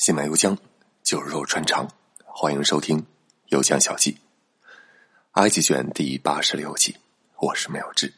[0.00, 0.56] 心满油江，
[1.02, 1.86] 酒肉穿肠。
[2.24, 3.02] 欢迎收听
[3.48, 4.12] 《油江小记》
[5.32, 6.96] 埃及卷第八十六集。
[7.36, 8.14] 我是妙志。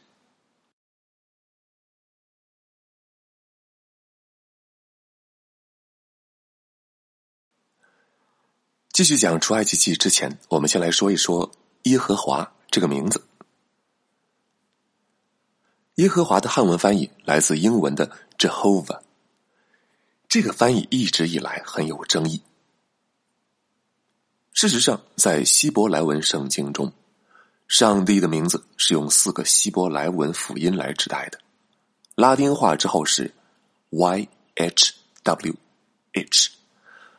[8.92, 11.50] 继续讲出埃及记之前，我们先来说一说
[11.82, 13.26] 耶和华这个名字。
[15.96, 19.00] 耶和华的汉文翻译来自英文的 Jehovah。
[20.32, 22.40] 这个翻译一直以来很有争议。
[24.54, 26.90] 事实上，在希伯来文圣经中，
[27.68, 31.38] 上帝的名字是用四个希伯来文辅音来指代的，
[32.14, 33.30] 拉丁化之后是
[33.90, 35.54] Y H W
[36.14, 36.50] H，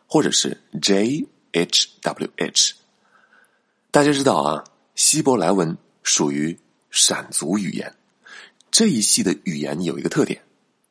[0.08, 2.74] 或者是 J H W H。
[3.92, 4.64] 大家知道啊，
[4.96, 6.60] 希伯来文属于
[6.90, 7.96] 闪族语言，
[8.72, 10.42] 这一系的语言有一个特点，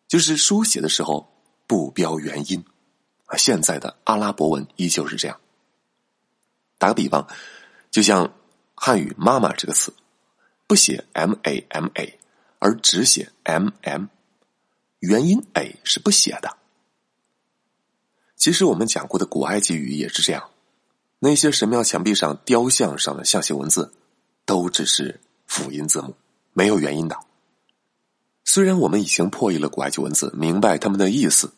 [0.06, 1.28] 就是书写的时候。
[1.66, 2.64] 不标元音，
[3.26, 5.40] 啊，现在的阿拉伯文依旧是这样。
[6.78, 7.28] 打个比方，
[7.90, 8.34] 就像
[8.74, 9.94] 汉语“妈妈”这个词，
[10.66, 12.18] 不写 m a m a，
[12.58, 14.06] 而只写 m m，
[14.98, 16.56] 元音 a 是不写的。
[18.36, 20.50] 其实我们讲过的古埃及语也是这样，
[21.20, 23.92] 那些神庙墙壁上雕像上的象形文字，
[24.44, 26.16] 都只是辅音字母，
[26.52, 27.16] 没有元音的。
[28.54, 31.54] 虽然我们已经破译了古埃及文字，明白他们的意思。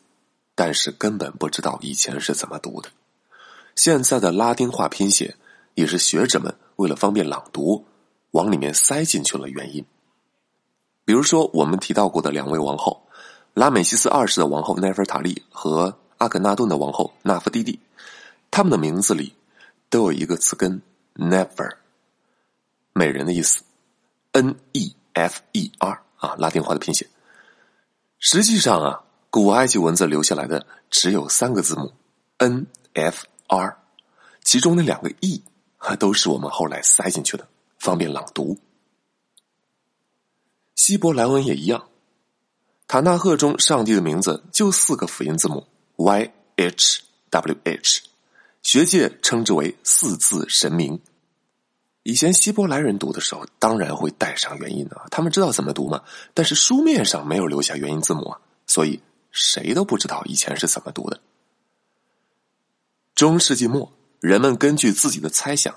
[0.55, 2.87] 但是根本不知道以前是怎么读的。
[3.75, 5.35] 现在的拉丁化拼写
[5.73, 7.83] 也是学者们为了方便朗读，
[8.31, 9.83] 往里面塞进去了元音。
[11.03, 13.05] 比如说，我们提到过的两位王后，
[13.53, 17.77] 拉美西斯二世的王后奈菲塔利和阿肯纳顿的王后纳夫蒂蒂，
[18.49, 19.33] 他们的名字里
[19.89, 20.81] 都有一个词根
[21.13, 21.73] “never”，
[22.93, 23.63] 美人的意思
[24.31, 27.07] ，n e f e r 啊，拉丁化的拼写。
[28.19, 29.01] 实际上啊。
[29.31, 31.91] 古埃及文字留下来的只有三个字母
[32.37, 33.77] ，n f r，
[34.45, 35.43] 其中的两个 e
[35.99, 37.45] 都是我们后来塞进去的，
[37.77, 38.57] 方便朗读。
[40.73, 41.89] 希伯来文也一样，
[42.87, 48.03] 塔纳赫中上帝的名字就四个辅音字母 y h w h，
[48.61, 51.01] 学界称之为四字神明。
[52.05, 56.01] 以前希伯来人读的时候，当然会带上元音啊，他们知道怎么读嘛，
[56.33, 59.01] 但是书面上没有留下元音字母啊，所以。
[59.37, 61.19] 谁都不知道以前是怎么读的。
[63.15, 65.75] 中世纪末，人们根据自己的猜想，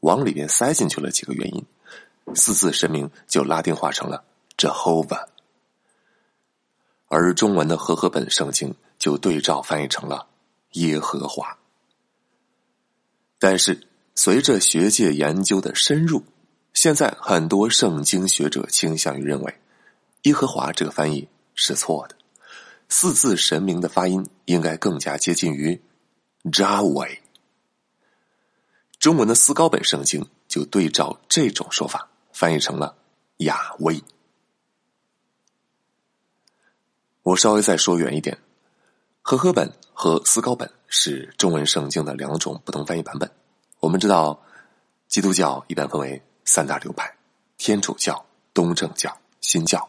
[0.00, 1.64] 往里面塞进去了几个元音，
[2.34, 4.24] 四字神明就拉丁化成了
[4.58, 5.24] Jehovah，
[7.06, 10.26] 而中文的和合本圣经就对照翻译成了
[10.72, 11.56] 耶和华。
[13.38, 13.87] 但是，
[14.20, 16.24] 随着学界研究的深入，
[16.74, 19.60] 现在很多圣经学者倾向于认为，
[20.22, 22.16] 耶和华这个翻译是错的。
[22.88, 25.80] 四字神明的发音应该更加接近于
[26.50, 27.22] j a w a。
[28.98, 32.96] 中文的思高本圣经就对照这种说法翻译成了
[33.46, 34.02] “亚威”。
[37.22, 38.36] 我稍微再说远一点，
[39.22, 43.30] 和合本和思高本是中文圣经的两种不同翻译版本。
[43.80, 44.40] 我们知道，
[45.08, 47.16] 基督教一般分为三大流派：
[47.56, 49.88] 天主教、东正教、新教。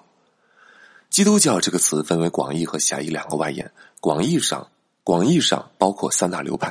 [1.10, 3.72] 基督教这个词分为广义和狭义两个外延。
[4.00, 4.70] 广义上，
[5.04, 6.70] 广义上包括三大流派；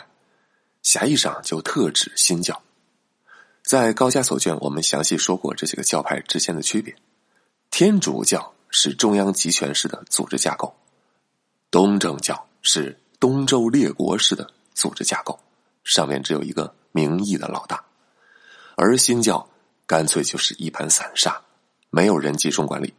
[0.83, 2.63] 狭义上就特指新教。
[3.65, 6.95] 在高加索卷，我们详细说过这几个教派之间的区别。
[7.71, 10.73] 天主教是中央集权式的组织架构，
[11.71, 15.39] 东正教是东周列国式的组织架构，
[15.83, 17.77] 上面只有一个名义的老大；
[18.77, 19.49] 而新教
[19.87, 21.43] 干脆就是一盘散沙，
[21.91, 22.95] 没有人集中管理。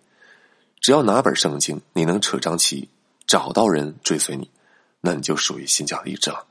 [0.80, 2.90] 只要哪本圣经你能扯张旗，
[3.28, 4.50] 找到人追随你，
[5.02, 6.46] 那你就属于新教的一支了。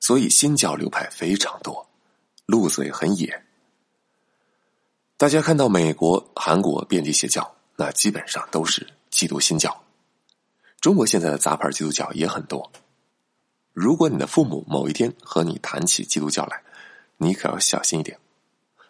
[0.00, 1.88] 所以新教流派非常多，
[2.44, 3.44] 路子也很野。
[5.16, 9.84] 大家看到美国、韩国遍地邪教，那基本上都是基督新教。
[10.80, 12.72] 中国现在的杂牌基督教也很多。
[13.72, 16.62] 如果你的父母某一天和你谈起基督教来，
[17.16, 18.18] 你可要小心一点，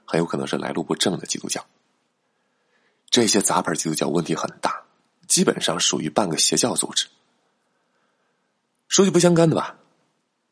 [0.05, 1.65] 很有可能是来路不正的基督教。
[3.09, 4.83] 这些杂牌基督教问题很大，
[5.29, 7.07] 基本上属于半个邪教组织。
[8.89, 9.77] 说句不相干的吧，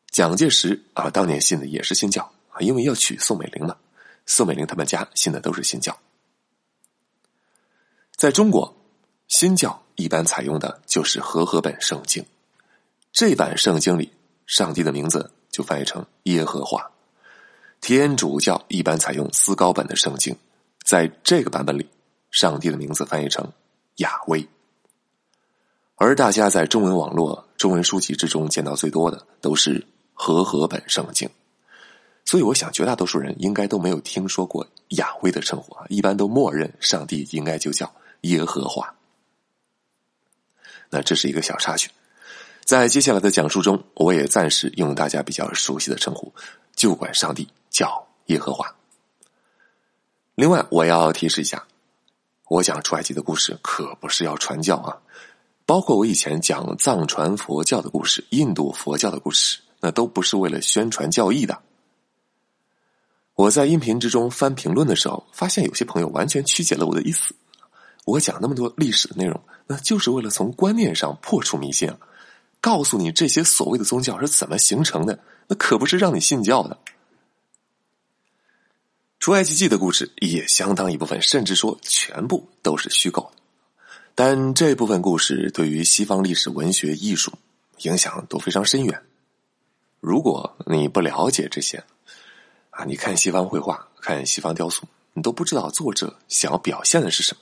[0.09, 3.75] 蒋介石啊，当年信的也是新教啊，因为要娶宋美龄嘛。
[4.25, 5.97] 宋美龄他们家信的都是新教。
[8.15, 8.77] 在中国，
[9.27, 12.23] 新教一般采用的就是和合本圣经，
[13.11, 14.13] 这版圣经里
[14.51, 16.91] 上帝的名字就翻译成耶和华。
[17.79, 20.35] 天主教一般采用思高本的圣经，
[20.83, 21.87] 在这个版本里。
[22.31, 23.51] 上帝的名字翻译成
[23.97, 24.47] 亚威，
[25.95, 31.29] 而大家在中文网络中文书籍之中见到最多的都是和合本圣经，
[32.23, 38.95] 所以我想绝大多数人应该都没有听说过亚威的称呼啊，一般都默认上帝应该就叫耶和华。
[40.89, 41.91] 那这是一个小插曲，
[42.71, 46.33] 在接下来的讲述中，我也暂时用大家比较熟悉的称呼，
[46.73, 48.73] 就管上帝叫耶和华。
[50.35, 51.67] 另外，我要提示一下，
[52.47, 54.95] 我讲出埃及的故事可不是要传教啊。
[55.65, 61.61] 包括我以前讲藏传佛教的故事、印度佛教的故事，那都不是为了宣传教义的。
[63.35, 67.35] 我在音频之中翻评论的时候，发现有些朋友完全曲解了我的意思。
[68.05, 69.37] 我讲那么多历史的内容，
[69.67, 71.99] 那就是为了从观念上破除迷信啊，
[72.61, 76.77] 告诉你这些所谓的宗教是怎么形成的，那可不是让你信教的。
[79.19, 83.41] 出埃及记的故事也相当一部分，甚至说全部都是虚构的。
[84.15, 87.33] 但这部分故事对于西方历史文学艺术
[87.79, 89.03] 影响都非常深远。
[89.99, 91.83] 如果你不了解这些，
[92.71, 97.41] 啊，你看西方绘画、看西方雕塑，你都不知道作者想要表现的是什么。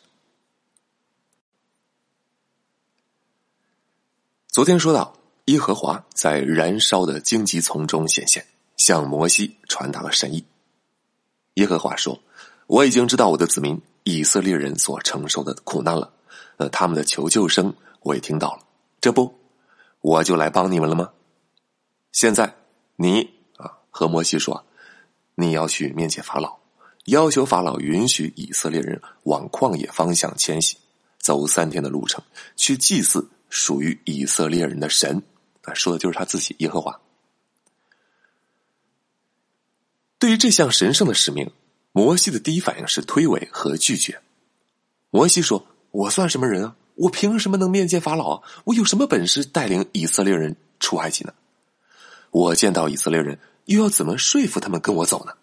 [4.52, 5.14] 昨天说到，
[5.46, 8.44] 耶和华在燃烧的荆棘丛中显现，
[8.78, 10.44] 向摩西传达了神意。
[11.54, 12.20] 耶和华说
[12.66, 16.12] ：“我已经知道我的子民以色列人所承受的苦难了。”
[16.58, 18.64] 呃，他们的求救声我也听到了，
[19.00, 19.40] 这不，
[20.02, 21.12] 我就来帮你们了吗？
[22.12, 22.56] 现在
[22.96, 24.66] 你啊和摩西说，
[25.36, 26.58] 你要去面见法老，
[27.06, 30.76] 要求法老允许以色列人往旷野方向迁徙，
[31.20, 32.24] 走三天的路程，
[32.56, 35.22] 去祭祀属于以色列人的神。
[35.64, 37.00] 啊，说的就是他自己耶和华。
[40.18, 41.52] 对于这项神圣的使命，
[41.92, 44.22] 摩西的第一反应是推诿和拒绝。
[45.10, 45.66] 摩西说。
[45.92, 46.76] 我算什么人啊？
[46.94, 48.48] 我凭什么能面见法老啊？
[48.66, 51.34] 我有什么本事带领以色列人出埃及呢？
[52.30, 55.34] 我见到以色列人，又要怎么说服他们跟我走呢？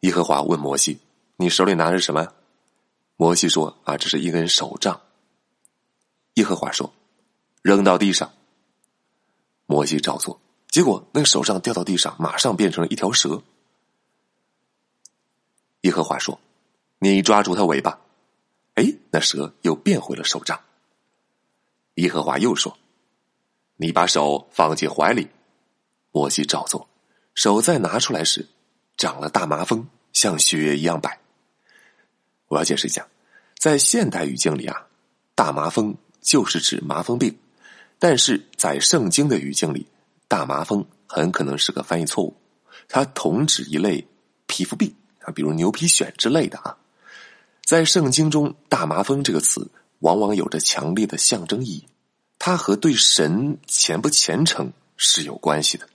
[0.00, 0.98] 耶和华问摩西
[1.38, 2.26] ：“你手里拿着什么？”
[3.14, 5.00] 摩西说：“啊，这是一根手杖。”
[6.38, 6.92] 耶和华说
[7.62, 8.32] ：“扔到地上。”
[9.66, 13.42] 摩西照做，结果那手杖掉到地上，马上变成了一条蛇。
[15.82, 16.40] 耶和华说。
[17.00, 18.00] 你抓住它尾巴，
[18.74, 20.60] 哎，那蛇又变回了手杖。
[21.94, 22.76] 耶和华又说
[23.78, 25.28] ：“你把手放进怀里。”
[26.10, 26.88] 摩西照做，
[27.36, 28.48] 手再拿出来时，
[28.96, 31.20] 长了大麻风，像雪一样白。
[32.48, 33.06] 我要解释一下，
[33.56, 34.88] 在现代语境里啊，
[35.36, 37.38] 大麻风就是指麻风病，
[37.98, 39.86] 但是在圣经的语境里，
[40.26, 42.36] 大麻风很可能是个翻译错误，
[42.88, 44.06] 它同指一类
[44.46, 46.76] 皮肤病啊，比如牛皮癣之类的啊。
[47.64, 51.86] 在圣经中，“大麻风”这个词往往有着强烈的象征意义，
[52.38, 55.86] 它和对神虔不虔诚是有关系的。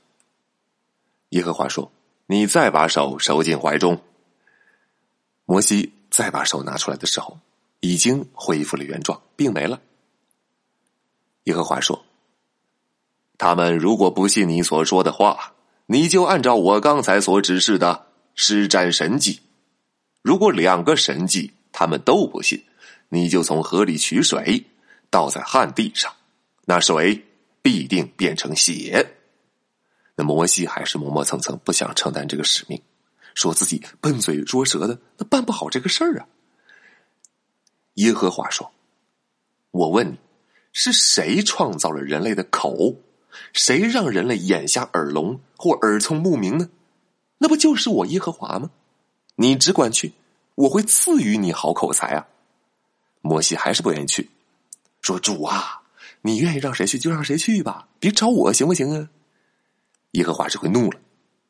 [1.30, 1.92] 耶和华说
[2.28, 4.00] ：“你再把手收进怀中。”
[5.46, 7.40] 摩西再把手拿出来的时候，
[7.80, 9.82] 已经恢复了原状，病没了。
[11.44, 12.06] 耶和华说
[13.38, 15.54] ：“他们如果不信你所说的话，
[15.86, 19.42] 你就按照我刚才所指示的施展神迹。
[20.22, 22.64] 如果两个神迹，”他们都不信，
[23.10, 24.64] 你就从河里取水，
[25.10, 26.14] 倒在旱地上，
[26.66, 27.26] 那水
[27.64, 29.16] 必定变成血。
[30.14, 32.80] 那摩西还是磨磨蹭蹭，不想承担这个使命，
[33.34, 36.28] 说自己笨嘴拙舌的，那办不好这个事儿啊。
[37.96, 38.72] 耶和华说
[39.72, 40.18] ：“我问你，
[40.74, 42.98] 是谁创造了人类的口？
[43.54, 46.70] 谁让人类眼瞎耳聋或耳聪目明呢？
[47.38, 48.72] 那不就是我耶和华吗？
[49.36, 50.12] 你只管去。”
[50.56, 52.28] 我会赐予你好口才啊！
[53.22, 54.30] 摩西还是不愿意去，
[55.02, 55.82] 说：“主啊，
[56.22, 59.10] 你愿意让谁去就让谁去吧，别找我行不行啊？”
[60.14, 61.00] 耶和华这回怒了：“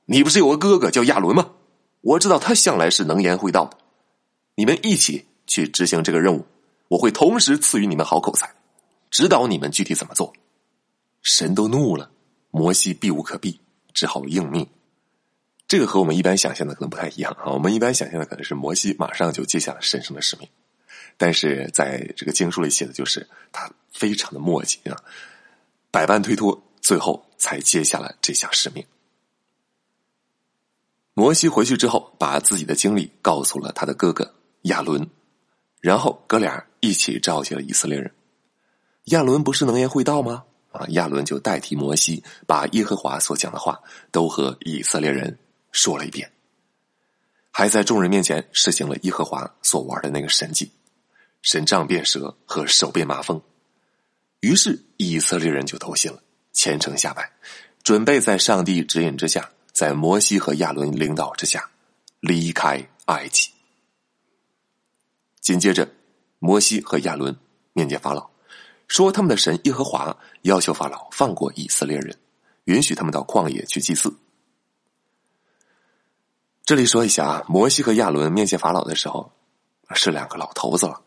[0.07, 1.51] 你不是有个哥哥叫亚伦吗？
[1.99, 3.77] 我知道他向来是能言会道的，
[4.55, 6.45] 你们一起去执行这个任务，
[6.87, 8.55] 我会同时赐予你们好口才，
[9.13, 10.33] 指导你们具体怎么做。”
[11.21, 12.09] 神都怒了，
[12.49, 13.61] 摩西避无可避，
[13.93, 14.67] 只好应命。
[15.67, 17.51] 这个和我们一般想象的可能不太一样啊！
[17.51, 20.49] 我们一般想象的可能是摩西马上就接下了神圣的使命，
[21.15, 24.97] 但是在这个经书里写的就是他非常的磨叽啊，
[25.91, 28.83] 百般推脱，最后才接下了这项使命。
[31.13, 35.07] 摩西回去之后，把自己的经历告诉了他的哥哥亚伦，
[35.79, 38.11] 然后哥俩一起召集了以色列人。
[39.05, 40.43] 亚伦不是能言会道吗？
[40.71, 43.79] 啊，亚伦就代替摩西，把耶和华所讲的话
[44.11, 45.37] 都和以色列人。
[45.71, 46.31] 说了一遍，
[47.49, 50.71] 还在众人面前实行了耶和华所玩的那个神迹：
[51.41, 53.41] 神杖变蛇和手变麻风。
[54.41, 57.31] 于是以色列人就投信了，虔诚下拜，
[57.81, 61.71] 准备在上帝指引之下，在摩西和亚伦领导之下
[62.19, 63.49] 离开埃及。
[65.41, 65.89] 紧接着，
[66.37, 67.35] 摩西和亚伦
[67.73, 68.29] 面见法老，
[68.93, 72.15] 说他们的神耶和华要求法老放过以色列人，
[72.65, 74.15] 允许他们到旷野去祭祀。
[76.63, 79.31] 这里说一下啊，摩西和亚伦面见法老的时候，
[79.95, 81.01] 是两个老头子了。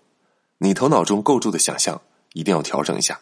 [0.58, 2.02] 你头脑中构筑的想象
[2.32, 3.20] 一定要调整一下。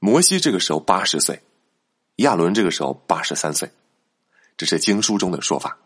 [0.00, 1.40] 摩西这个时候八十岁，
[2.16, 3.70] 亚伦这个时候八十三岁，
[4.56, 5.78] 这是经书中的说法，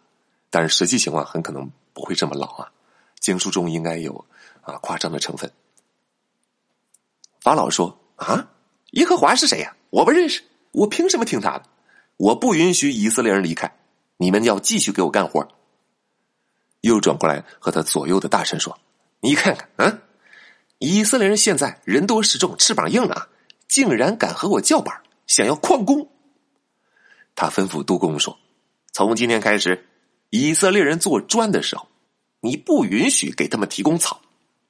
[0.49, 2.73] 但是实际情况很可能不会这么老啊。
[3.21, 4.25] 经书中应该有
[4.63, 5.53] 啊夸张的成分。
[7.43, 8.51] 法老说：“啊，
[8.93, 9.77] 耶和华是谁呀？
[9.91, 10.43] 我不认识，
[10.73, 11.65] 我凭什么听他的？
[12.17, 13.77] 我不允许以色列人离开，
[14.17, 15.49] 你们要继续给我干活。”
[16.83, 18.79] 又转过来和他左右的大臣说
[19.21, 19.99] ：“你看看，啊，
[20.79, 23.29] 以色列人现在人多势众，翅膀硬了，
[23.69, 26.09] 竟然敢和我叫板，想要旷工。”
[27.35, 28.39] 他吩咐督工说
[28.93, 29.89] ：“从今天开始，
[30.31, 31.89] 以色列人做砖的时候，
[32.41, 34.21] 你不允许给他们提供草，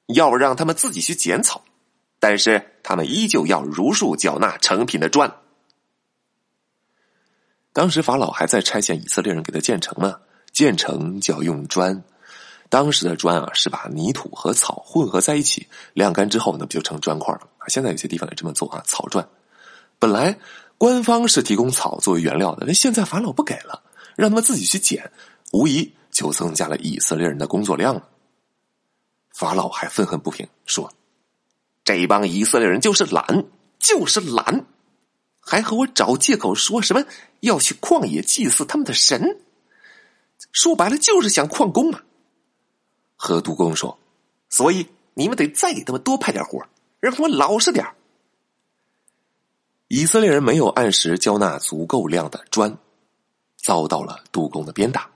[0.07, 1.65] 要让他们自己去捡草，
[2.25, 5.31] 但是他们依旧要如数缴纳成品的砖。”
[7.75, 10.19] 当时法老还在差遣以色列人给他建城呢。
[10.51, 12.05] 建成就要用砖，
[12.69, 17.67] 当时的砖啊是把泥土和草混合在一起，晾干之后呢不就成砖块了啊？
[17.67, 19.29] 现在有些地方也这么做啊，草砖。
[19.99, 20.39] 本来
[20.79, 23.83] 官方是提供草作为原料的，那现在法老不给了，
[24.17, 25.11] 让他们自己去捡，
[25.53, 28.09] 无疑就增加了以色列人的工作量了。
[29.33, 30.89] 法老还愤恨不平，说
[31.85, 33.45] ：“这帮以色列人就是懒，
[33.79, 34.67] 就是懒，
[35.41, 37.05] 还和我找借口说什么
[37.41, 39.41] 要去旷野祭祀他们的神。”
[40.53, 42.03] 说白了就是想旷工嘛。
[43.17, 43.99] 和督工说，
[44.51, 46.67] 所以你们得再给他们多派点活，
[47.01, 47.87] 让他们老实点
[49.89, 52.77] 以色列人没有按时交纳足够量的砖，
[53.57, 55.09] 遭到了督工的鞭打，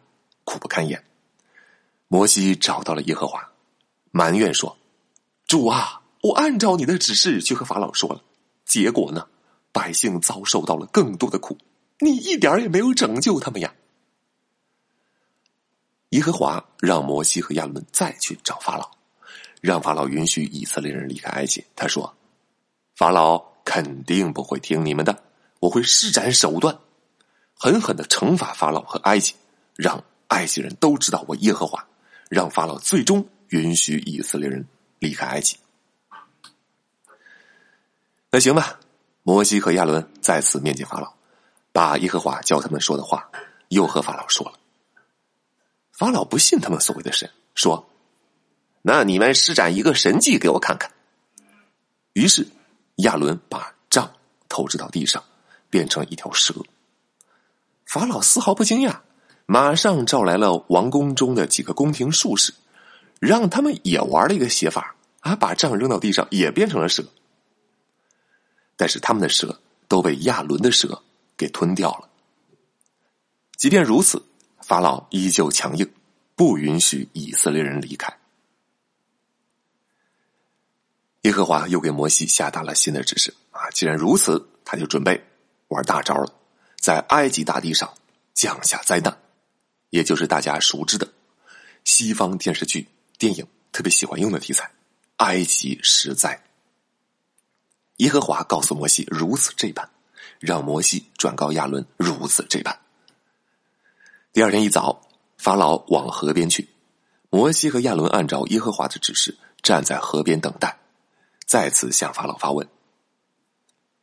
[0.45, 1.03] 苦不堪言。
[2.07, 3.51] 摩西找到了耶和华，
[4.11, 4.79] 埋怨说
[5.47, 8.23] ：“主啊，我按照你的指示去和法老说了，
[8.65, 9.27] 结果呢，
[9.73, 11.57] 百姓遭受到了更多的苦，
[12.01, 13.73] 你一点也没有拯救他们呀。”
[16.11, 18.91] 耶和华让摩西和亚伦再去找法老，
[19.61, 21.63] 让法老允许以色列人离开埃及。
[21.77, 22.17] 他说
[22.97, 25.23] ：“法老肯定不会听你们的，
[25.61, 26.77] 我会施展手段，
[27.53, 29.35] 狠狠的惩罚法老和埃及，
[29.77, 31.87] 让埃及人都知道我耶和华，
[32.31, 34.67] 让法老最终允许以色列人
[34.99, 35.57] 离开埃及。”
[38.31, 38.79] 那行吧，
[39.23, 41.15] 摩西和亚伦再次面见法老，
[41.73, 43.27] 把耶和华教他们说的话
[43.69, 44.59] 又和法老说了。
[45.93, 47.89] 法老不信他们所谓的神，说
[48.83, 50.93] ：“那你们施展一个神迹给我看看。”
[52.13, 52.47] 于是
[52.97, 54.13] 亚伦把杖
[54.47, 55.25] 投掷到地上，
[55.71, 56.55] 变成一条蛇。
[57.87, 58.99] 法老丝毫不惊讶，
[59.47, 62.53] 马上召来了王宫中的几个宫廷术士，
[63.21, 67.03] 让他们也玩了一个写法啊，把杖扔到地上也变成了蛇。
[68.79, 71.03] 但是他们的蛇都被亚伦的蛇
[71.37, 72.09] 给吞掉了。
[73.59, 74.25] 即便如此。
[74.61, 75.91] 法老依旧强硬，
[76.37, 78.19] 不允许以色列人离开。
[81.23, 83.71] 耶和华又给摩西下达了新的指示啊！
[83.71, 85.25] 既然如此，他就准备
[85.69, 86.31] 玩大招了，
[86.79, 87.91] 在埃及大地上
[88.35, 89.19] 降下灾难，
[89.89, 91.11] 也就是大家熟知的
[91.85, 94.71] 西方电视剧、电影特别喜欢用的题材——
[95.17, 96.39] 埃及十灾。
[97.99, 99.89] 耶和华告诉摩西如此这般，
[100.41, 102.79] 让摩西转告亚伦如此这般。
[104.33, 105.03] 第二天一早，
[105.37, 106.69] 法老往河边去，
[107.31, 110.79] 摩西和亚伦按照耶和华的指示站在河边等待，
[111.45, 112.69] 再次向法老发问：“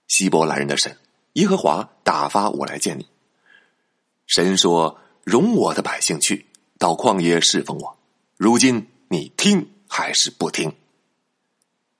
[0.07, 0.97] 希伯来人的神
[1.33, 3.07] 耶和华打发我来见你。
[4.27, 6.47] 神说：容我的百姓去
[6.77, 7.97] 到旷野侍奉我。
[8.35, 10.75] 如今你听还是不听？”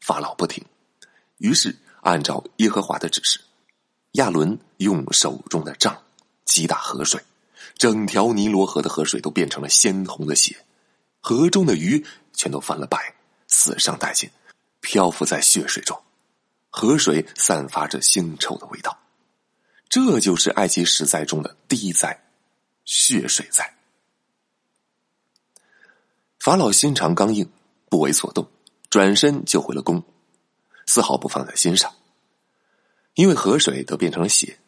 [0.02, 0.64] 法老不听，
[1.38, 3.40] 于是按照耶和华的指示，
[4.12, 6.04] 亚伦用手中的杖
[6.46, 7.20] 击打河水。
[7.80, 10.56] 整条尼罗河的河水都变成了鲜红的血，
[11.20, 13.16] 河中的鱼全都翻了白，
[13.48, 14.30] 死伤殆尽，
[14.82, 16.00] 漂浮在血水中，
[16.70, 18.96] 河水散发着腥臭的味道。
[19.90, 22.24] 这就是埃及十灾中的第一灾——
[22.86, 23.76] 血水灾。
[26.40, 27.50] 法老心肠刚硬，
[27.90, 28.48] 不为所动，
[28.92, 30.04] 转身就回了宫，
[30.86, 31.94] 丝毫不放在心上。
[33.14, 34.60] 因为河水都变成了血，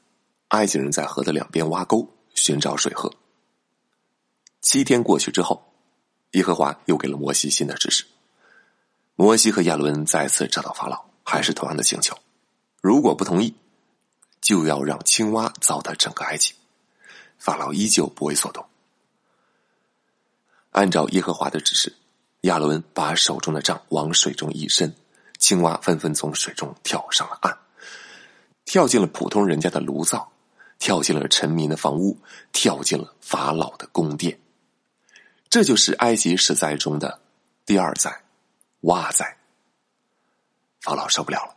[0.49, 2.13] 埃及人在河的两边挖沟。
[2.39, 3.11] 寻找水喝。
[4.61, 5.73] 七天过去之后，
[6.33, 8.05] 耶和华又给了摩西新的指示。
[9.15, 12.15] 摩西和亚伦再次找到法老，还是同样的请求：
[12.79, 13.55] 如果不同意，
[14.39, 16.53] 就要让青蛙糟蹋整个埃及。
[17.39, 18.63] 法老依旧不为所动。
[20.69, 21.95] 按照耶和华的指示，
[22.41, 24.95] 亚伦把手中的杖往水中一伸，
[25.37, 27.57] 青蛙纷纷从水中跳上了岸，
[28.65, 30.31] 跳进了普通人家的炉灶，
[30.79, 32.17] 跳进了臣民的房屋，
[32.51, 34.39] 跳进了法老的宫殿。
[35.49, 37.21] 这就是埃及十灾中的
[37.65, 38.23] 第二灾——
[38.81, 39.37] 蛙灾。
[40.81, 41.55] 法老受不了了，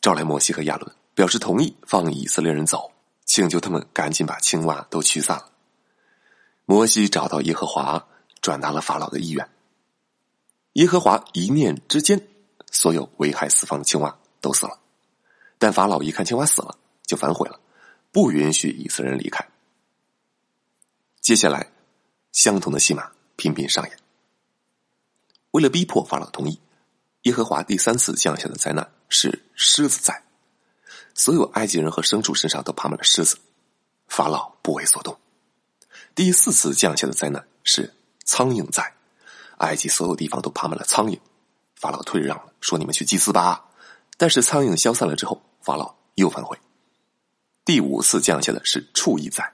[0.00, 2.92] 召来摩西和亚伦，表示同意放以色列人走，
[3.24, 5.50] 请求他们赶紧把青蛙都驱散了。
[6.64, 8.06] 摩西找到耶和华，
[8.40, 9.48] 转达了法老的意愿。
[10.74, 12.28] 耶和华一念之间，
[12.70, 14.78] 所有危害四方的青蛙都死了。
[15.58, 17.60] 但法老一看青蛙死了，就反悔了，
[18.12, 19.46] 不允许以色列人离开。
[21.20, 21.70] 接下来。
[22.32, 23.98] 相同的戏码频频上演。
[25.50, 26.60] 为了逼迫法老同意，
[27.22, 30.22] 耶和华第三次降下的灾难是狮子灾，
[31.12, 33.36] 所有埃及人和牲畜身上都爬满了狮子，
[34.06, 35.18] 法老不为所动。
[36.14, 37.92] 第四次降下的灾难是
[38.24, 38.94] 苍蝇灾，
[39.58, 41.18] 埃及所有地方都爬满了苍蝇，
[41.80, 43.64] 法老退让了，说你们去祭祀吧。
[44.18, 46.58] 但是苍蝇消散了之后，法老又反悔。
[47.64, 49.50] 第五次降下的是畜疫灾。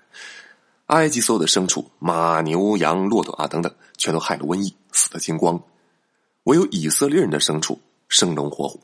[0.86, 5.62] 埃及所有的牲畜，马、牛、羊、骆驼啊等等，全都害了瘟疫，死的精光。
[6.44, 8.82] 唯有以色列人的牲畜生龙活虎，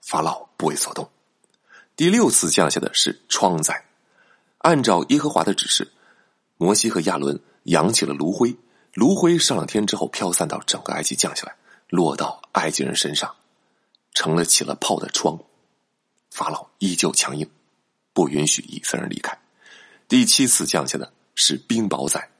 [0.00, 1.08] 法老不为所动。
[1.94, 3.84] 第六次降下的是疮灾，
[4.58, 5.92] 按照耶和华的指示，
[6.56, 8.56] 摩西和亚伦扬起了炉灰，
[8.94, 11.54] 炉灰上了天之后飘散到整个埃及降下来，
[11.92, 13.36] 落到埃及人身上，
[14.14, 15.38] 成了起了泡的疮。
[16.30, 17.46] 法老依旧强硬，
[18.14, 19.38] 不允许以色列人离开。
[20.08, 22.30] 第七次降下的是冰雹灾，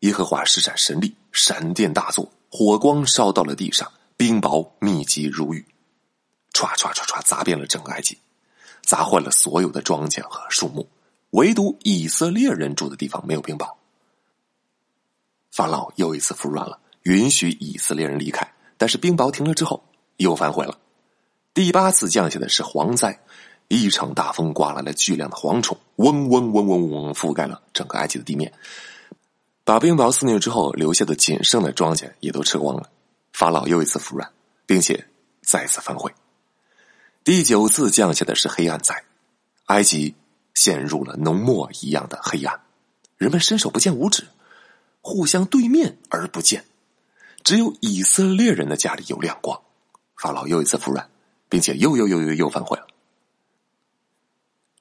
[0.00, 5.64] 耶和华施展神力，闪电大作，火光烧到了地上，冰雹密集如雨，
[6.52, 8.18] 唰唰唰唰砸遍了整个埃及，
[8.82, 10.86] 砸坏了所有的庄稼和树木，
[11.30, 13.74] 唯独以色列人住的地方没有冰雹。
[15.50, 18.46] 法老又一次服软了，允许以色列人离开，
[18.78, 19.84] 但是冰雹停了之后
[20.16, 20.78] 又反悔了。
[21.52, 23.20] 第八次降下的是蝗灾。
[23.70, 28.50] 一场大风刮来了巨量的蝗虫，嗡嗡嗡嗡嗡覆盖了整个埃及的地面，
[29.62, 32.88] 把冰雹肆虐之后留下的仅剩的庄稼也都吃光了。
[33.34, 34.32] 法老又一次服软，
[34.64, 35.06] 并且
[35.42, 36.10] 再次反悔。
[37.22, 39.04] 第九次降下的是黑暗灾，
[39.66, 40.14] 埃及
[40.54, 42.58] 陷入了浓墨一样的黑暗，
[43.18, 44.28] 人们伸手不见五指，
[45.02, 46.64] 互相对面而不见，
[47.48, 49.58] 只有以色列人的家里有亮光。
[50.18, 51.08] 法老又一次服软，
[51.48, 52.86] 并且又又又又又反悔了。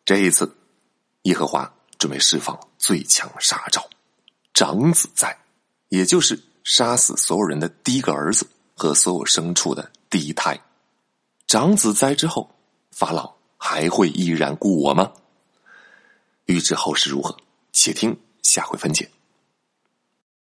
[0.04, 0.54] 这一次，
[1.22, 3.90] 耶和华准备释放最强杀招——
[4.54, 5.34] 长子灾，
[5.88, 10.60] 也就是杀死所有人的第一个儿子和所有牲畜的第一胎。
[11.48, 12.54] 长子灾之后，
[12.92, 15.14] 法老还会依然顾我吗？
[16.48, 17.38] 欲知后事如何，
[17.72, 19.10] 且听下回分解。